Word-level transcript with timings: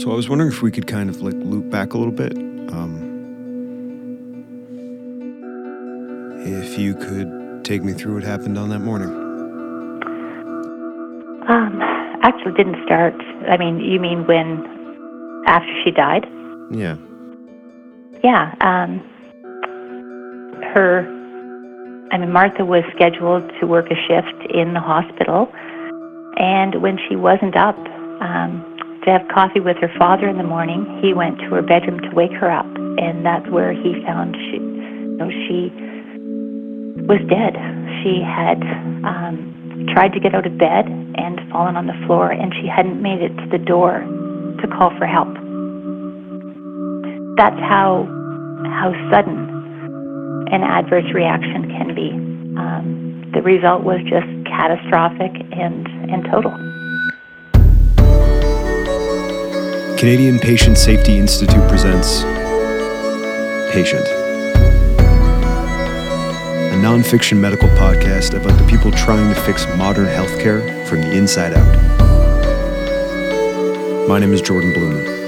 So 0.00 0.10
I 0.10 0.14
was 0.14 0.30
wondering 0.30 0.50
if 0.50 0.62
we 0.62 0.70
could 0.70 0.86
kind 0.86 1.10
of 1.10 1.20
like 1.20 1.34
loop 1.34 1.68
back 1.68 1.92
a 1.92 1.98
little 1.98 2.10
bit. 2.10 2.34
Um, 2.34 3.10
if 6.38 6.78
you 6.78 6.94
could 6.94 7.62
take 7.66 7.84
me 7.84 7.92
through 7.92 8.14
what 8.14 8.22
happened 8.22 8.56
on 8.56 8.70
that 8.70 8.78
morning. 8.78 9.10
Um, 11.50 11.82
actually, 12.22 12.54
didn't 12.54 12.82
start. 12.86 13.12
I 13.46 13.58
mean, 13.58 13.78
you 13.78 14.00
mean 14.00 14.26
when 14.26 14.64
after 15.46 15.70
she 15.84 15.90
died? 15.90 16.26
Yeah. 16.70 16.96
Yeah. 18.24 18.54
Um, 18.62 19.00
her. 20.72 21.06
I 22.10 22.16
mean, 22.16 22.32
Martha 22.32 22.64
was 22.64 22.84
scheduled 22.96 23.52
to 23.60 23.66
work 23.66 23.90
a 23.90 23.96
shift 24.08 24.50
in 24.50 24.72
the 24.72 24.80
hospital, 24.80 25.52
and 26.38 26.80
when 26.80 26.98
she 27.06 27.16
wasn't 27.16 27.54
up 27.54 27.76
um, 28.22 28.64
to 29.04 29.10
have 29.10 29.22
coffee 29.32 29.60
with 29.60 29.76
her 29.78 29.90
father 29.98 30.28
in 30.28 30.36
the 30.36 30.44
morning, 30.44 30.84
he 31.02 31.14
went 31.14 31.38
to 31.40 31.46
her 31.56 31.62
bedroom 31.62 32.00
to 32.00 32.10
wake 32.14 32.32
her 32.32 32.50
up, 32.50 32.66
and 32.66 33.24
that's 33.24 33.48
where 33.48 33.72
he 33.72 34.02
found 34.04 34.36
she, 34.36 34.58
you 34.58 35.16
know, 35.16 35.30
she 35.30 35.72
was 37.08 37.20
dead. 37.28 37.56
She 38.02 38.20
had 38.20 38.60
um, 39.04 39.88
tried 39.94 40.12
to 40.12 40.20
get 40.20 40.34
out 40.34 40.46
of 40.46 40.58
bed 40.58 40.86
and 40.86 41.40
fallen 41.50 41.76
on 41.76 41.86
the 41.86 41.96
floor, 42.06 42.30
and 42.30 42.52
she 42.60 42.68
hadn't 42.68 43.00
made 43.00 43.22
it 43.22 43.34
to 43.36 43.46
the 43.50 43.58
door 43.58 44.04
to 44.60 44.68
call 44.68 44.90
for 44.98 45.06
help. 45.06 45.32
That's 47.36 47.60
how 47.60 48.04
how 48.68 48.92
sudden 49.10 49.48
an 50.52 50.62
adverse 50.62 51.08
reaction 51.14 51.68
can 51.68 51.94
be. 51.94 52.10
Um, 52.60 53.30
the 53.32 53.40
result 53.42 53.84
was 53.84 54.00
just 54.02 54.26
catastrophic 54.46 55.32
and, 55.52 55.86
and 56.10 56.24
total. 56.30 56.52
Canadian 60.00 60.38
Patient 60.38 60.78
Safety 60.78 61.18
Institute 61.18 61.68
presents 61.68 62.22
Patient, 63.70 64.06
a 66.72 66.76
nonfiction 66.76 67.36
medical 67.36 67.68
podcast 67.68 68.34
about 68.34 68.58
the 68.58 68.66
people 68.66 68.90
trying 68.90 69.28
to 69.28 69.38
fix 69.42 69.66
modern 69.76 70.06
healthcare 70.06 70.62
from 70.86 71.02
the 71.02 71.12
inside 71.12 71.52
out. 71.52 71.68
My 74.08 74.18
name 74.18 74.32
is 74.32 74.40
Jordan 74.40 74.72
Blumen. 74.72 75.19